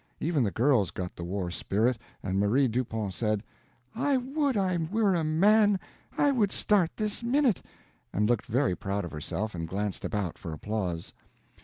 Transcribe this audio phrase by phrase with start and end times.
[0.19, 3.43] Even the girls got the war spirit, and Marie Dupont said:
[3.93, 5.79] "I would I were a man;
[6.17, 7.61] I would start this minute!"
[8.11, 11.13] and looked very proud of herself, and glanced about for applause.